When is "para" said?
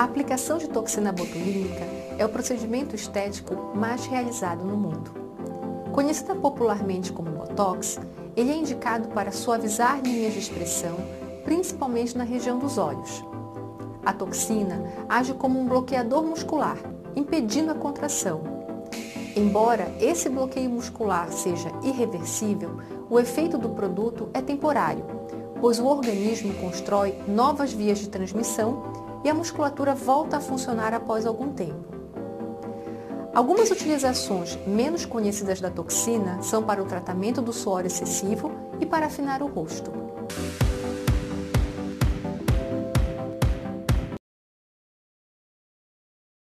9.08-9.30, 36.62-36.82, 38.86-39.06